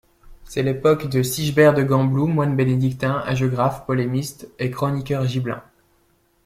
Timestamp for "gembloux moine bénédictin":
1.85-3.19